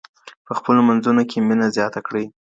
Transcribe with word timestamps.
په 0.45 0.51
خپلو 0.57 0.79
منځونو 0.89 1.21
کي 1.29 1.37
مينه 1.47 1.67
زياته 1.75 1.99
کړئ. 2.07 2.25